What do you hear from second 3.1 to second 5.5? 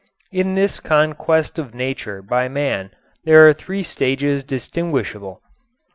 there are three stages distinguishable: 1.